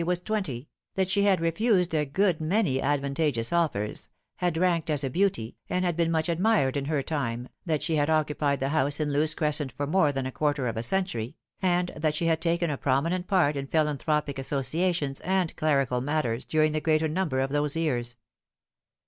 was 0.03 0.19
twenty, 0.19 0.67
that 0.95 1.11
she 1.11 1.21
had 1.21 1.39
refused 1.39 1.93
a 1.93 2.05
good 2.07 2.41
many 2.41 2.81
advantageous 2.81 3.53
offers, 3.53 4.09
had 4.37 4.57
ranked 4.57 4.89
as 4.89 5.03
a 5.03 5.11
beanty, 5.11 5.55
and 5.69 5.85
had 5.85 5.95
been 5.95 6.09
much 6.09 6.27
admired 6.27 6.75
in 6.75 6.85
her 6.85 7.03
time, 7.03 7.47
that 7.67 7.83
she 7.83 7.97
had 7.97 8.09
occupied 8.09 8.59
the 8.59 8.69
house 8.69 8.99
in 8.99 9.13
Lewes 9.13 9.35
Crescent 9.35 9.71
for 9.71 9.85
more 9.85 10.11
than 10.11 10.25
a 10.25 10.31
quarter 10.31 10.67
of 10.67 10.75
a 10.75 10.81
century, 10.81 11.35
and 11.61 11.89
that 11.95 12.15
she 12.15 12.25
had 12.25 12.41
taken 12.41 12.71
a 12.71 12.77
prominent 12.79 13.27
part 13.27 13.55
in 13.55 13.67
philanthropic 13.67 14.39
associations 14.39 15.19
and 15.21 15.55
clerical 15.55 16.01
matters 16.01 16.45
during 16.45 16.71
the 16.71 16.81
greater 16.81 17.07
number 17.07 17.39
of 17.39 17.51
those 17.51 17.75
years. 17.75 18.17